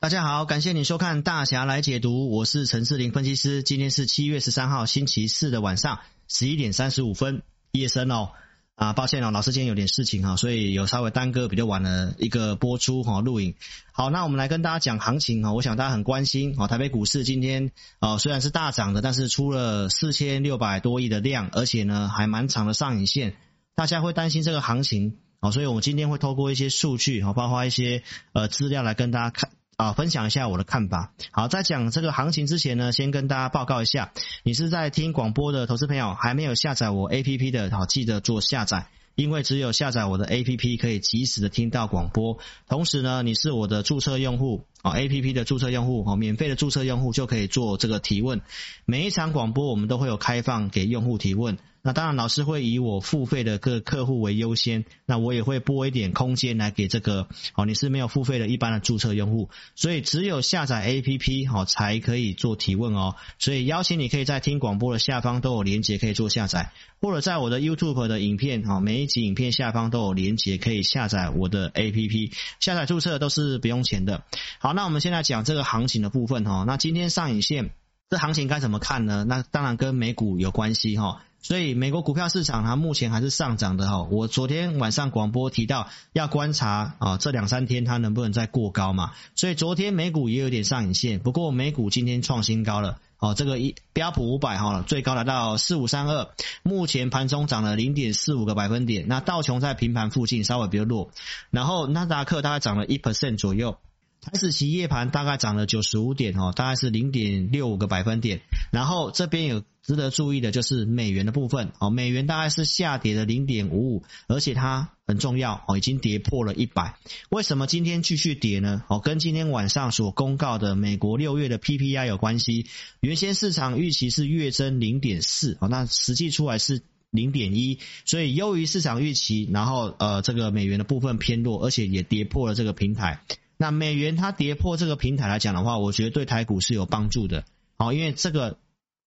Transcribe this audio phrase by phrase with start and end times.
[0.00, 3.62] 大家好，感谢你收看大侠来解读，我是陈志玲分析师。
[3.62, 7.42] 今天是七月十三号星期四的晚上十一点三十五分，
[7.72, 8.30] 夜深哦。
[8.76, 13.56] 啊，抱歉哦，老师今天有点事情哈，所以有稍微耽搁比较晚的一个播出哈录影。
[13.92, 23.36] 好，那我们来跟大家讲行情哈，我想大家很关心啊，台北股市今天啊虽然是大涨的，但是出了四千六百多亿的量，而且呢还蛮长的上影线，
[23.74, 29.50] 大家会担心这个行情啊，所以我们今天会透过一些数据哈，包括一些呃资料来跟大家看。
[29.80, 31.12] 啊，分享一下我的看法。
[31.30, 34.12] 好，在讲这个行情之前呢，先跟大家报告一下，
[34.42, 42.38] 你是在听广播的投资朋友，还没有下载我 APP 的，好，记得做下载，因为只有下载我的 APP 可以及时的听到广播。
[42.68, 48.40] 同时呢，你是我的注册用户，啊，APP 的注册用户，哦免费的注册用户就可以做这个提问。
[48.84, 51.58] 每一场广播我们都会有开放给用户提问。
[51.82, 63.14] 那当然，老师会以我付费的各客户为优先，那我也会拨一点空间来给这个哦，你是没有付费的一般的注册用户，所以只有下载 APP 好才可以做提问哦。
[63.38, 66.70] 所以邀请你可以在听广播的下方都有连接可以做下载，
[67.00, 74.22] 或者在我的 YouTube 的影片哈，每一集影片下方都有连接可以下载我的 APP，下载注册都是不用钱的。
[74.58, 77.70] 好，那我们现在讲这个行情的部分哈，那今天上影线，
[78.08, 79.24] 这行情该怎么看呢？
[79.28, 81.22] 那当然跟美股有关系哈。
[81.42, 84.02] 所以美国股票市场它目前还是上涨的哈。
[84.02, 89.12] 我昨天晚上广播提到要观察啊，这两三天它能不能再过高嘛。
[89.34, 93.32] 所以昨天美股也有点上影线，不过美股今天创新高了哦。
[93.32, 96.28] 这个一标普五百哈，最高来到四五三二，
[96.62, 99.08] 目前盘中涨了零点四五个百分点。
[99.08, 101.10] 那道琼在平盘附近稍微比较弱，
[101.50, 103.78] 然后纳斯达克大概涨了一 percent 左右。
[104.20, 108.42] 台指期夜盘大概涨了九十五点哦，大概是零点六五个百分点。
[108.70, 116.96] 然后这边有值得注意的就是美元的部分哦，美元大概是下跌了零点五五，而且它很重要哦，已经跌破了一百。
[117.30, 118.82] 为什么今天继续跌呢？
[118.88, 122.66] 哦，跟今天晚上所公告的美国六月的 PPI 有关系。
[123.00, 129.48] 原先市场预期是月增零点四哦，那实际出来是零点一，所以优于市场预期。
[129.50, 133.22] 然后呃，这个美元的部分偏弱，而且也跌破了这个平台。
[133.60, 137.44] 那美元它跌破这个平台来讲的话，我觉得对台股是有帮助的，
[137.76, 138.58] 好，因为这个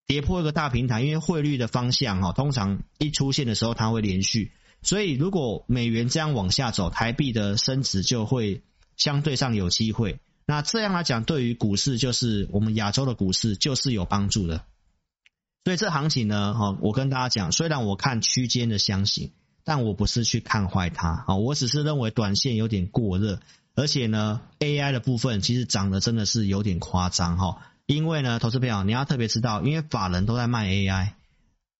[0.06, 8.62] 跌破一个大平台，因为汇率的方向哈，通常一出现的时候它会连续，所以如果美元这样往下走，台币的升值就会
[8.96, 10.20] 相对上有机会。
[10.46, 14.64] 那这样来讲，对于股市就是我们亚洲的股市就是有帮助的。
[15.64, 19.32] 所以这行情呢，哈，我跟大家讲，虽然我看区间的箱型，
[19.64, 23.40] 但我不是去看坏它啊，我只是认为短线有点过热。
[23.76, 31.14] 而且呢，AI 的部分其实涨得真的是有点夸张哈，因为呢，投资朋友你要特别知道，因为法人都在卖 AI，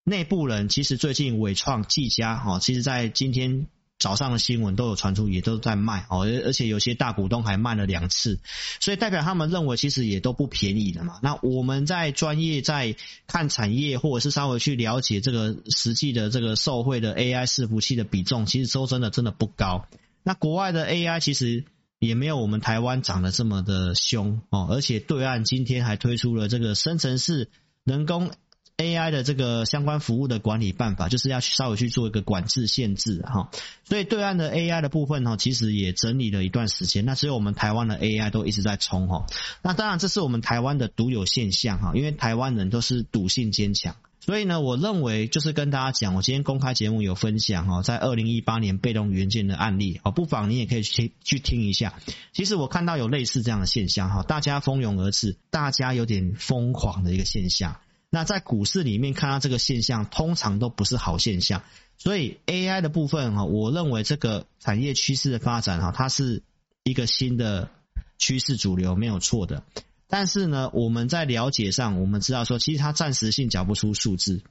[0.03, 8.41] 内部人其实最近伟创、技嘉哈，其实在今天早上的新闻都有传出，也都在卖哦，而而且有些大股东还卖了两次，
[8.81, 11.21] 所以代表他们认为其实也都不便宜的嘛。
[11.23, 12.97] 那我们在专业在
[13.29, 19.87] 看产业，或者是稍微去了解这个实际的这个受惠的 AI 伺服器的比重，其实说真的真的不高。
[20.25, 21.65] 那国外的 AI 其实。
[21.99, 27.51] 也没有我们台湾涨得这么的凶哦，而且对岸今天还推出了这个生成式
[27.85, 28.31] 人工
[28.77, 33.49] AI 的这个相关服务的管理办法，就是要稍微去做一个管制限制哈。
[33.85, 39.27] 所以对岸的 AI 的部分哈，其实也整理了一段时间，那只有我们台湾的 AI 都一直在冲哈。
[39.63, 43.95] 那当然这是我们台湾的独有现象哈，因为台湾人都是赌性坚强。
[44.25, 51.93] 所以呢，我认为就是跟大家讲，我今天公开节目有分享哈，在二零一八年被动元件的案例，不妨你也可以去去听一下。
[52.33, 57.77] 其实我看到有类似这样的现象哈，大家蜂拥而至，大家有点疯狂的一个现象。
[58.09, 61.63] 那在股市里面看到这个现象，通常都不是好现象。
[61.99, 66.43] 所以 AI 的部分哈，我认为这个产业趋势的发展哈，它是
[66.83, 67.69] 一个新的
[68.17, 69.65] 趋势主流，没有错的。
[70.09, 74.43] 但是呢，我们在了解上，我们知道说，其实它暂时性讲不出数字，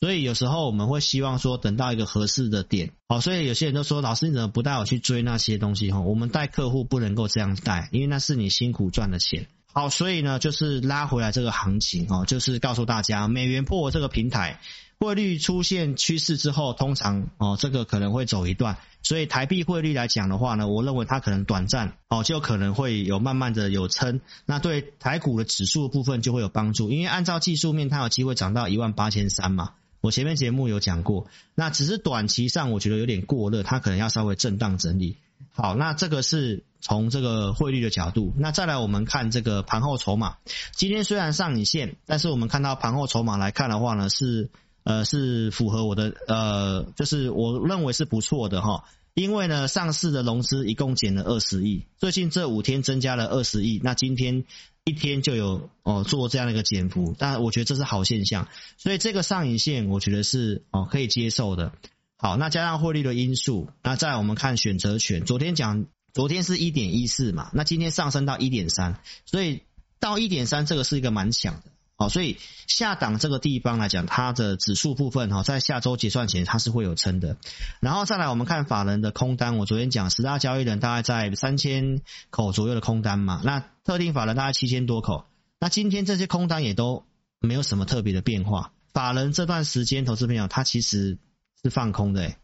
[0.00, 6.00] 所以有时候我们会希望说，等到一个合适的点，好，所以有些人都说，老师你怎么不带我去追那些东西哈？
[6.00, 9.48] 我们带客户不能够这样带，因为那是你辛苦赚的钱。
[9.72, 14.60] 好，所以呢，就是拉回来这个行情哦，就是告诉大家，美元破这个平台。
[14.98, 31.26] 汇率出现趋势之后，通常哦，这个可能会走一段，所以台币汇率来讲的话呢，我认为它可能短暂哦，就可能会有慢慢的有撑，那对台股的指数的部分就会有帮助，因为按照技术面，它有机会涨到一万八千三嘛，我前面节目有讲过，
[31.56, 35.16] 那只是短期上我觉得有点过热，它可能要稍微震荡整理。
[35.50, 40.36] 好，那这个是从这个汇率的角度，那再来我们看这个盘后筹码，
[40.72, 44.50] 今天虽然上影线，但是我们看到盘后筹码来看的话呢是。
[44.84, 48.82] 呃，是符合我的呃，就是我认为是不错的哈。
[49.14, 54.42] 因为呢，上市的融资一共减了二十亿，最近这五天增加了二十亿，那今天
[54.82, 61.70] 一天就有哦做这样的一个减幅，但我觉得这是好现象，所以这个上影线我觉得是哦可以接受的。
[62.16, 69.62] 好，那加上汇率的因素，那再来我们看选择权，昨天讲昨天是一点一四嘛，那今天上升到一点三，所以
[69.98, 71.62] 到一点三这个是一个蛮强的。
[71.94, 77.36] 好，所以下档这个地方来讲，它的指数部分哈，在下周结算前它是会有撑的。
[77.80, 82.00] 然后再来，我们看法人的空单，我昨天讲十大交易人大概在三千
[82.30, 85.26] 口左右的空单嘛，那特定法人大概七千多口。
[85.60, 87.04] 那今天这些空单也都
[87.38, 88.72] 没有什么特别的变化。
[88.92, 91.18] 法人这段时间，投资朋友他其实
[91.62, 92.36] 是放空的，诶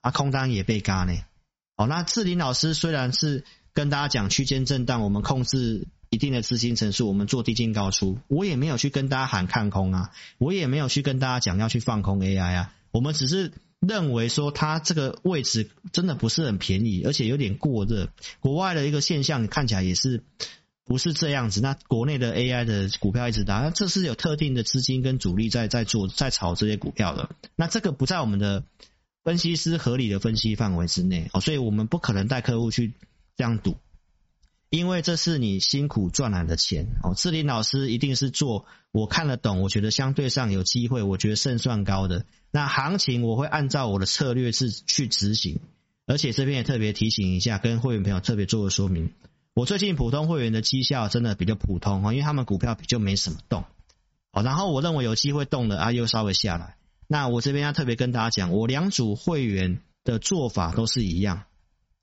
[0.00, 1.14] 啊，空单也被嘎呢。
[1.76, 5.86] 好，那志霖老师虽然是跟大家讲区间震荡，我们控制。
[6.08, 18.08] 一定的资金层数，我们做低进高出，我也没有去跟大家喊看空啊，我也没有去跟大家讲要去放空 AI 啊，我们只是认为说它这个位置真的不是很便宜，而且有点过热。
[18.38, 20.22] 国外的一个现象看起来也是
[20.84, 28.62] 不是这样子，那国内的 AI 的股票一直打，那这是有特定的资金跟主力在在做在炒这些股票的，那这个不在我们的
[29.26, 32.94] 分析师合理的分析范围之内哦，所以我们不可能带客户去
[33.36, 33.76] 这样赌。
[34.70, 42.24] 因为这是你辛苦赚来的钱哦，志林老师一定是做我看得懂，我觉得相对上有机会，我觉得胜算高的。
[42.52, 45.58] 那行情我会按照我的策略是去执行，
[46.06, 49.10] 而且这边也特别提醒一下，跟会员朋友特别做个说明。
[49.54, 53.64] 我最近普通会员的绩效真的比较普通哦，因为他们股票比较没什么动
[54.30, 56.76] 哦，然后我认为有机会动的啊又稍微下来。
[57.08, 61.44] 那我这边要特别跟大家讲，我两组会员的做法都是一样。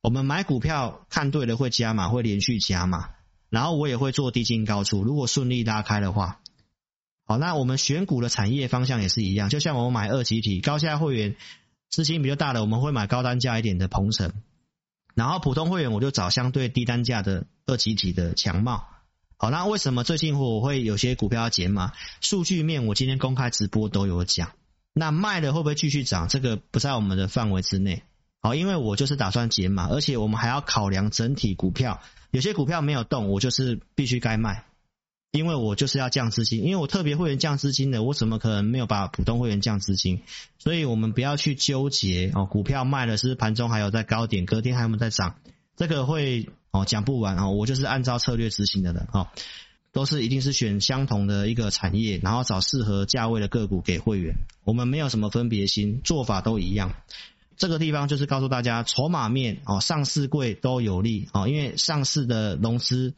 [0.01, 3.09] 我们买股票看对了会加码，会连续加码，
[3.49, 5.03] 然后我也会做低进高出。
[5.03, 6.39] 如果顺利拉开的话，
[7.25, 9.49] 好，那我们选股的产业方向也是一样。
[9.49, 11.35] 就像我们买二级体高价会员
[11.89, 14.33] 资金比较大的，我们会买高单价一点的鹏程，
[15.15, 18.85] 然后普通会员我就找相对低单价的二级体的强茂。
[19.37, 21.91] 好，那为什么最近我会有些股票要减码？
[22.19, 24.51] 数据面我今天公开直播都有讲。
[24.93, 26.27] 那卖了会不会继续涨？
[26.27, 28.03] 这个不在我们的范围之内。
[28.41, 34.65] 好，因为我就是打算减码，而且我们还要考量整体股票，有些股票没有动，我就是必须该卖，
[35.31, 40.23] 因为我就是要降资金，因为我特别会员降资金的，我怎么可能没有把普通会员降资金？
[40.59, 45.35] 所以我们不要去纠结哦，股票卖了是盘中还有在高点，隔天还有没有在涨？
[45.77, 49.31] 这个会哦讲不完哦，我就是按照策略执行的人哈，
[49.93, 54.33] 都是一定是选相同的一个产业，然后找适合价位的个股给会员，
[54.65, 56.95] 我们没有什么分别心，做法都一样。
[57.55, 63.13] 这个地方就是告诉大家，筹码面哦，上市贵都有利哦，因为上市的融资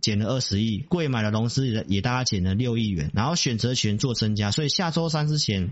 [0.00, 5.70] 减了二十亿，贵买的融资也大概减了六亿元，然后选择权做增加，所以下周三之前，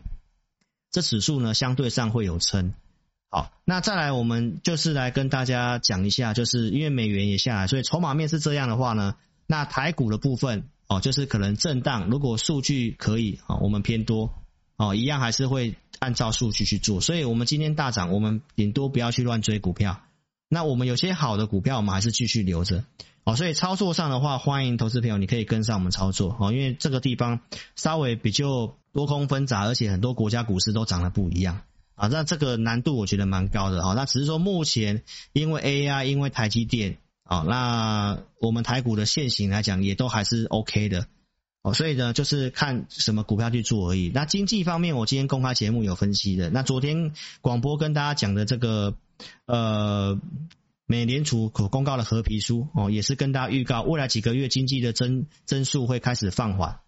[0.91, 2.75] 这指数呢相对上会有撑。
[3.31, 9.17] 好，那再来我们就是来跟大家讲一下，就是因为美元也下来，所以筹码面是这样的话呢，
[9.49, 14.33] 那台股的部分哦，就是可能震荡，如果数据可以啊，我们偏多
[14.77, 15.75] 哦，一样还是会。
[16.01, 20.01] 按照数据去做，所以我们今天大涨，我们顶多不要去乱追股票。
[20.49, 22.85] 那我们有些好的股票，我们还是继续留着。
[23.25, 26.37] 哦，所以操作上的话，欢迎投资朋友你可以跟上我们操作。
[26.39, 27.41] 哦，因为这个地方
[27.75, 31.63] 稍微比较多空纷杂，而且很多国家股市都涨得不一样
[31.97, 32.07] 啊。
[32.07, 33.83] 那这个难度我觉得蛮高的。
[33.83, 41.07] 哦，那只是说目前因为 AI，因为台积电啊，那我们台股的线型来讲，也都还是 OK 的。
[41.61, 44.11] 哦，所以呢，就是看什么股票去做而已。
[44.15, 46.49] 那经济方面，我今天公开节目有分析的。
[46.49, 48.95] 那昨天广播跟大家讲的这个，
[49.45, 50.19] 呃，
[50.87, 56.79] 美联储可公告的合皮书哦，也是跟大家预告未来几个月经济的增增速会开始放缓。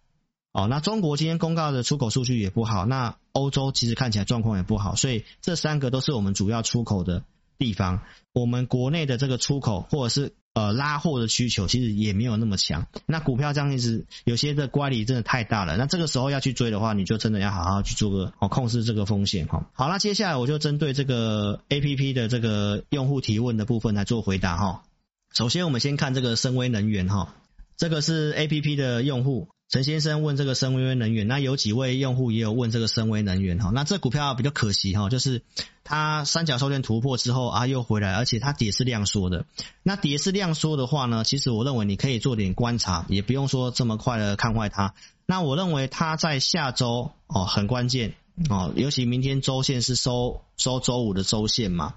[0.52, 7.24] 哦，那中国今天公告的出口数据也不好，那欧洲其实看起来状况也不好，所以这三个都是我们主要出口的
[7.60, 8.00] 地方。
[8.32, 10.32] 我们国内的这个出口或者是。
[10.52, 12.88] 呃，拉货的需求其实也没有那么强。
[13.06, 15.76] 那股票这样一直有些的乖离真的太大了。
[15.76, 19.70] 那这个时候要去追的话，你就真的要好好去做个哦，控制这个风险哈。
[19.74, 24.82] 好，那接下来我就针对这个 APP 的这个用户提问的部分来做回答哈。
[25.32, 27.36] 首先，我们先看这个森崴能源哈，
[27.76, 29.50] 这个是 APP 的用户。
[29.70, 33.70] 陈先生问这个森崴能源，那有几位用户也有问这个森崴能源哈。
[33.72, 35.42] 那这股票比较可惜哈，就是
[35.84, 39.46] 它三角收线突破之后啊又回来，而且它跌是量缩的。
[39.84, 44.92] 那跌是量缩的话呢，其实我认为你可以做点观察，也不用说这么快的看坏它。
[45.24, 48.14] 那我认为它在下周哦很关键
[48.48, 51.94] 哦，尤其明天周线是收收周五的周线嘛。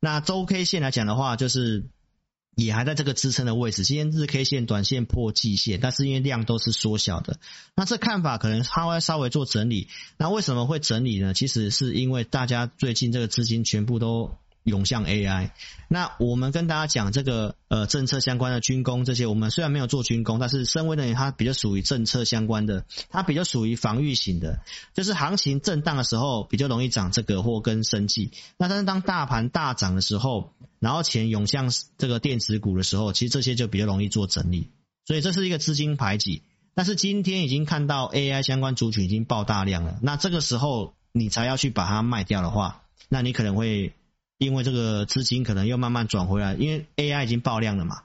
[0.00, 1.86] 那周 K 线来讲的话，就是。
[2.56, 7.38] 也还在这个支撑的位置，今天日 K 线短线破季线，但是因为量都是缩小的，
[7.74, 9.88] 那这看法可能它会稍微做整理。
[10.16, 11.34] 那为什么会整理呢？
[11.34, 15.50] 其实是因为大家最近这个资金全部都涌向 AI。
[15.88, 24.58] 那我们跟大家讲这个呃政策相关的军工这些，我们虽然没有做军工，但是深威呢它比较属于政策相关的，它比较属于防御型的，
[24.92, 28.32] 就是行情震荡的时候比较容易涨这个或跟生技。
[28.58, 34.70] 那但是当大盘大涨的时候，然后钱涌向这个电子股的时候，其实这些就比较容易做整理。
[35.04, 36.42] 所以这是一个资金排挤。
[36.74, 43.94] 但是今天已经看到 AI 相关族群已经爆大量了，那这个时候你才要去把它卖掉的话，那你可能会
[44.38, 48.02] 因为这个资金可能又慢慢转回来，因为 AI 已经爆量了嘛。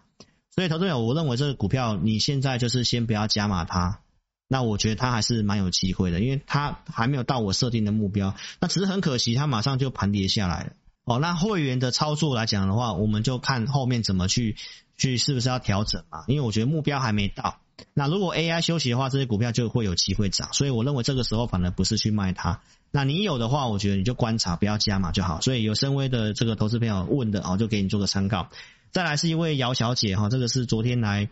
[0.54, 4.02] 所以投资者，我认为这个股票你现在就是先不要加码它，
[4.48, 10.74] 那我觉得它还是蛮有机会的，因为它还没有到我设定的目标，那只是很可惜它马上就盘跌下来了。
[11.12, 14.56] 哦，那会员的操作来讲的话，我们就看后面怎么去
[14.96, 17.58] 去是不是要调整嘛，因为我觉得目标还没到。
[17.94, 22.62] 那如果 AI 休息的话，这些股票就会有机会涨，所以我认为这个时候反而不是去卖它。
[22.92, 25.42] 那你有的话，我觉得你就观察，不要加码就好。
[25.42, 28.50] 所以有深威的这个投资朋友问的哦，就给你做个参考。
[28.92, 31.28] 再来是一位姚小姐哈，这个是昨天来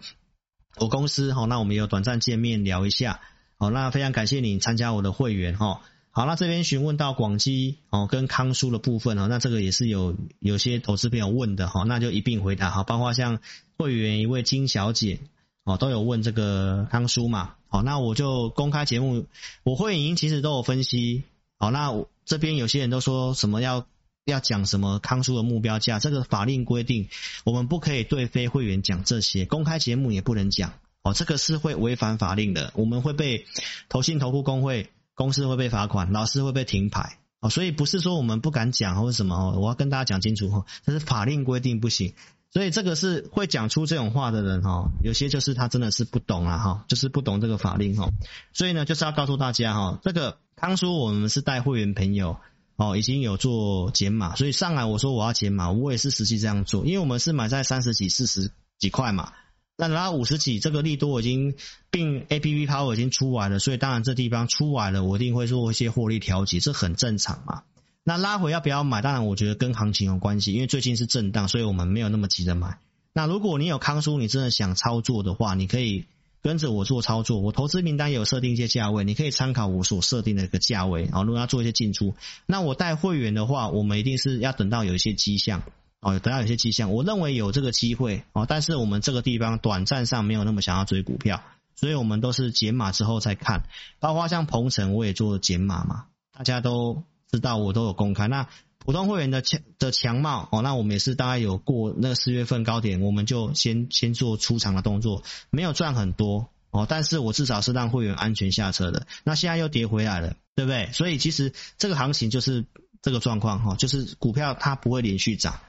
[0.78, 3.22] 我公司哈，那我们有短暂见面聊一下。
[3.58, 5.82] 好，那非常感谢你参加我的会员哈。
[6.20, 13.40] 好，那这边询问到广基哦跟康舒的部分哦，那这个也是有有些投资朋友问的哈，那就一并回答哈，包括像
[13.78, 15.22] 会员一位金小姐。
[15.64, 17.54] 哦，都有问这个康舒嘛？
[17.70, 19.28] 好，那我就公开节目，
[19.64, 21.24] 我会员其实都有分析。
[21.58, 23.86] 好，那我这边有些人都说什么要
[24.26, 27.08] 要讲什么康舒的目标价，这个法令规定，
[27.46, 30.74] 我们不可以对非会员讲这些，公开节目也不能讲。
[31.02, 33.46] 哦，这个是会违反法令的，我们会被
[33.88, 37.18] 投信投顾公会公司会被罚款，老师会被停牌。
[37.42, 42.14] 哦，所以不是说我们不敢讲或者什么哦，我要跟大家讲清楚哈，这是法令规定不行。
[42.52, 48.12] 所以这个是会讲出这种话的人哈，有些就是他真的是不懂啊哈，就是不懂这个法令哈。
[48.54, 52.38] 所以呢，就是要告诉大家哈，这个康舒我们是带会员朋友
[52.78, 59.34] 哦，已经有做减码，所以上来我说我要减码，我也是实际这样做，因为我们是买在三十几、四十几块嘛，
[59.82, 61.56] 那拉五十几，这个利多已经
[61.90, 67.64] 并 APP Power 已经出来了，所以当然这地方出来了，我一定会做一些获利调节，这很正常嘛。
[68.04, 69.02] 那拉回要不要买？
[69.02, 72.80] 当然，我觉得跟行情有关系，因为最近是震荡，所以我们没有那么急着买。
[73.14, 76.04] 那如果你有康叔，你真的想操作的话，你可以
[76.42, 77.40] 跟着我做操作。
[77.40, 81.04] 我投资名单有设定一些价位，你可以参考我所设定的一个价位。
[81.04, 85.64] 然后如果要做一些进出，那我带会员的话，我们一定是要等到有一些迹象
[86.02, 88.46] 哦，等到有些迹象，我认为有这个机会哦。
[88.48, 91.42] 但是我们这个地方短暂上没有那么想要追股票，
[91.76, 93.64] 所以我们都是减码之后再看。
[94.00, 97.04] 包括像鹏程，我也做减码嘛，大家都。
[97.32, 98.48] 知道我都有公开，那
[98.80, 109.06] 普通会员的强的强貌哦，那我们也是大概有过那个四月份高点，我们就先先做出场的动作，没有赚很多哦，但是我至少是让会员安全下车的。
[109.24, 110.90] 那现在又跌回来了，对不对？
[110.92, 112.66] 所以其实这个行情就是
[113.04, 115.60] 这个状况哈，就是股票它不会连续涨。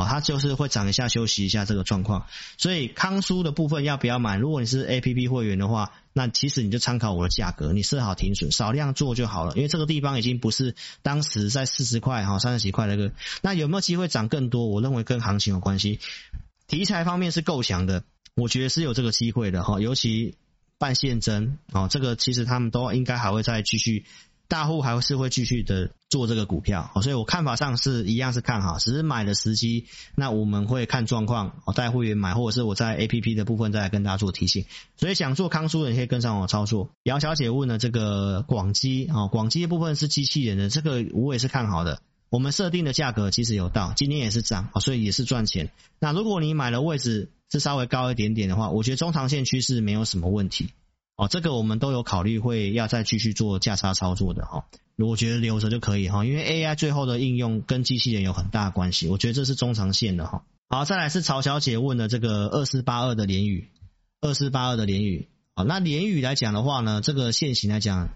[0.00, 2.26] 哦，它就是会涨一下，休息一下这个状况。
[2.56, 4.36] 所以康舒的部分要不要买？
[4.36, 9.54] 如果你是 APP 会员的话，那其实你就参考我的价格，你设好停损，少量做就好了。
[9.56, 13.12] 因为这个地方已经不是当时在四十块哈、三十几块那个。
[13.42, 14.66] 那有没有机会涨更多？
[14.66, 16.00] 我认为跟行情有关系。
[16.66, 18.04] 题材方面是够强的，
[18.34, 19.80] 我觉得是有这个机会的哈。
[19.80, 20.36] 尤其
[20.78, 24.06] 半现增哦，这个其实他们都应该还会再继续。
[24.50, 34.66] 大户还是会继续的做这个股票，所以我看法上是一样是看好，只是买的时机，那我们会看状况，我带会员买，或者是我在 APP 的部分再来跟大家做提醒。
[34.96, 36.90] 所以想做康叔的，你可以跟上我操作。
[37.04, 42.02] 姚小姐问了这个广基啊，广基的部分是机器人的，这个我也是看好的。
[42.28, 45.70] 我们设定的价格其实有到，今天也是涨，所以也是赚钱。
[46.00, 50.70] 那如果你买的位置是稍微高一点点的话，我觉得中长线趋势没有什么问题。
[51.20, 54.64] 哦，这个我们都有考虑，会要再继续做价差操作的哈。
[54.96, 60.44] 我觉得留着就可以哈，因为 AI 最后的应用跟机器人有很大关系，我觉得这是中长线的哈。
[60.70, 63.68] 好，再来是曹小姐问的这个二四八二的联宇，
[64.22, 65.28] 二四八二的联宇。
[65.54, 68.08] 好，那联宇来讲的话呢，这个线型来讲。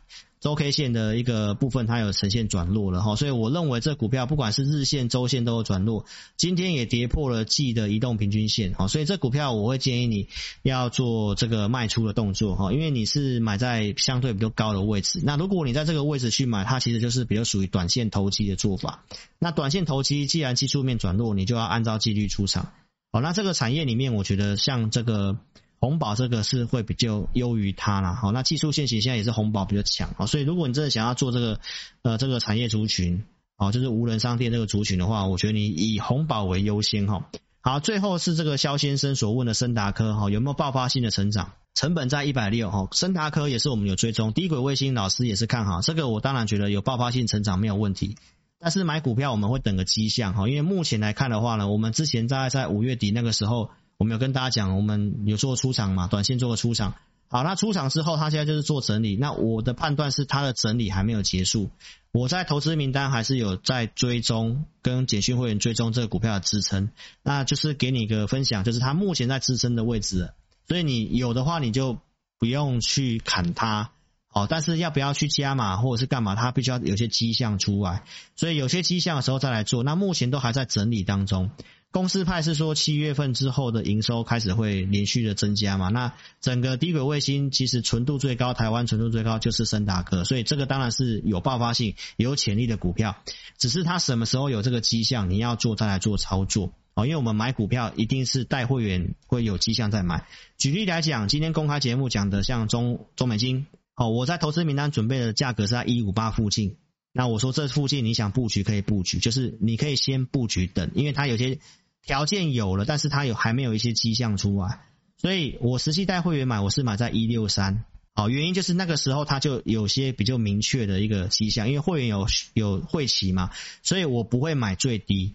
[0.44, 6.04] 周 K 线的一个部分，它有呈现转弱了哈，所以我认为这股票不管是日线、周线都有转弱，
[6.36, 10.28] 今天也跌破了季的移动平均线哈，所以这股票我会建议你
[10.60, 19.02] 要做这个卖出的动作哈，因为你是买在相对比较高的位置，那如果你在这个位置去买，它其实就是比较属于短线投机的做法。
[19.38, 22.70] 那短线投机既然技术面转弱，你就要按照纪律出场。
[23.12, 25.38] 好，那这个产业里面，我觉得像这个。
[25.80, 31.60] 红宝这个是会比较优于它啦，好，那技术线型现在也是红宝比较强，啊，所以如果你真的想要做这个
[32.02, 33.24] 呃这个产业族群，
[33.56, 37.28] 哦，就是无人商店这个族群的话，我觉得你以红宝为优先哈。
[37.60, 41.52] 好，最后是这个肖先生所问的升达科哈，有没有爆发性的成长？
[41.74, 48.16] 成本在一百六哈，升达科也是我们有追踪，低轨卫星老师也是看好这个，我当然觉得有爆发性成长没有问题。
[48.60, 56.94] 但是买股票我们会等个迹象哈，因为目前来看的话呢，我们之前在在五月底那个时候，我们有跟大家讲，我们有做出场嘛，短线做个出场。
[57.28, 59.16] 好，那出场之后，它现在就是做整理。
[59.16, 61.70] 那我的判断是，它的整理还没有结束。
[62.12, 66.90] 我在投资名单还是有在追踪，跟简讯会员追踪这个股票的支撑。
[67.24, 70.32] 那就是给你一个分享，就是它目前在支撑的位置。
[70.68, 71.98] 所以你有的话，你就
[72.38, 73.90] 不用去砍它。
[74.28, 78.04] 好，但是要不要去加码或者是干嘛，它必须要有些迹象出来。
[78.36, 79.82] 所以有些迹象的时候再来做。
[79.82, 81.50] 那目前都还在整理当中。
[81.94, 85.90] 公司派是说七月份之后的营收开始会连续的增加嘛？
[85.90, 93.16] 那整个低轨卫星其实纯度最高，台湾纯度最高就是升达科，所以这个当然是有爆发性、有潜力的股票。
[93.58, 97.06] 只是它什么时候有这个迹象，你要做再来做操作哦。
[97.06, 100.26] 因为我们买股票一定是带会员会有迹象再买。
[100.58, 106.74] 举例来讲，今天公开节目讲的像中中美金哦，我在投资名单准备的价格是在一五八附近。
[107.12, 111.60] 那我说这附近你想布局可以布局，就是你可以先布局等，因为它有些。
[112.04, 114.80] 条件有了，但是它有还没有一些迹象出来，
[115.16, 117.84] 所以我实际带会员买，我是买在一六三，
[118.14, 123.50] 好，原因就是那个时候它就有些比较明确的一个迹象，因为会员有有会期嘛，
[123.82, 125.34] 所以我不会买最低，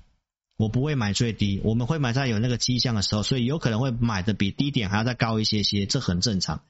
[0.57, 6.61] 我不会买最低，我们会买在有那个迹象的时候，所以有可能会买的比低点还要再高一些些，这很正常。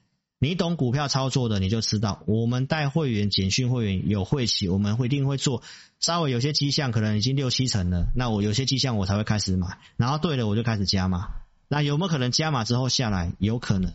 [0.42, 5.62] 你懂股票操作的，你就知道，我们带会员、简讯会员有会期，我们会一定会做。
[6.00, 11.28] 稍微有些迹象，可能已经六七成了，那我有些迹象我才会开始买，然后对了我就开始加码。
[11.68, 13.34] 那有没有可能加码之后下来？
[13.38, 13.92] 有可能。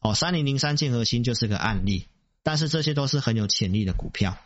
[0.00, 2.08] 哦，三零零三建核心就是个案例，
[2.42, 4.36] 但是这些都是很有潜力的股票。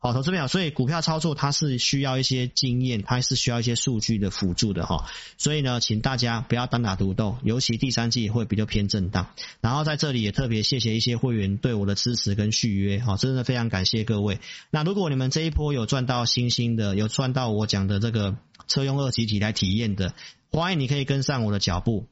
[0.00, 5.06] 好，投资朋友，所以股票操作它是需要一些经验，它是需要一些数据的辅助的哈。
[5.38, 9.30] 所以呢，请大家不要单打独斗，尤其第三季会比较偏震荡。
[9.60, 14.38] 然后在这里也特别谢谢一些会员对我的支持跟续约，哈，真的非常感谢各位。
[14.70, 18.36] 那如果你们这一波有赚到星星的，有赚到我讲的这个
[18.68, 20.14] 车用二级体来体验的，
[20.52, 22.06] 欢迎你可以跟上我的脚步。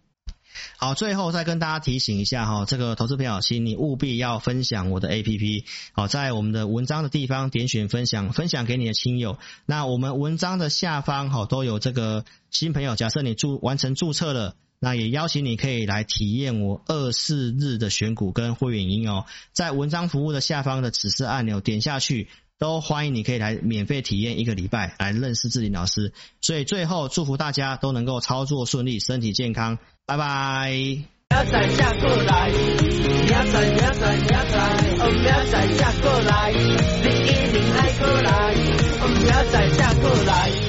[0.79, 5.65] 好，最后再跟大家提醒一下哈，这个投资朋友，请你务必要分享我的 APP。
[5.93, 9.39] 好，在我们的文章的地方点选分享，分享给你的亲友。
[9.65, 19.25] 那我们文章的下方哈都有这个新朋友，假设你注完成注册了，那也邀请你可以来体验我二四日的选股跟会员营哦。
[19.53, 26.13] 在文章服务的下方的指示按钮点下去，都欢迎你可以来免费体验一个礼拜，来认识志霖老师。
[26.41, 29.79] 所以最后祝福大家都能够操作顺利，身体健康。
[30.07, 30.71] 拜拜。
[30.71, 34.57] 明仔载过来，明仔载明仔载明仔，
[35.01, 38.55] 哦明仔载过来，你一定爱过来，
[39.01, 40.66] 哦明仔载过来。